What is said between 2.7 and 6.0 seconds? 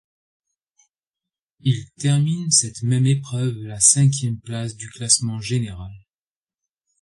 même épreuve la cinquième place du classement général.